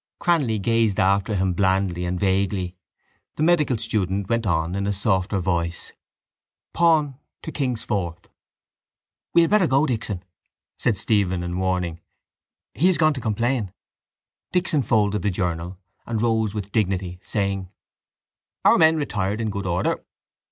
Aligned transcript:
Cranly 0.19 0.57
gazed 0.59 0.99
after 0.99 1.35
him 1.35 1.53
blandly 1.53 2.05
and 2.05 2.19
vaguely. 2.19 2.75
The 3.35 3.43
medical 3.43 3.77
student 3.77 4.29
went 4.29 4.47
on 4.47 4.73
in 4.73 4.87
a 4.87 4.93
softer 4.93 5.39
voice: 5.39 5.93
—Pawn 6.73 7.19
to 7.43 7.51
king's 7.51 7.83
fourth. 7.83 8.27
—We 9.31 9.41
had 9.41 9.51
better 9.51 9.67
go, 9.67 9.85
Dixon, 9.85 10.23
said 10.75 10.97
Stephen 10.97 11.43
in 11.43 11.55
warning. 11.59 12.01
He 12.73 12.87
has 12.87 12.97
gone 12.97 13.13
to 13.13 13.21
complain. 13.21 13.73
Dixon 14.51 14.81
folded 14.81 15.21
the 15.21 15.29
journal 15.29 15.77
and 16.07 16.19
rose 16.19 16.55
with 16.55 16.71
dignity, 16.71 17.19
saying: 17.21 17.69
—Our 18.65 18.79
men 18.79 18.97
retired 18.97 19.39
in 19.39 19.51
good 19.51 19.67
order. 19.67 20.03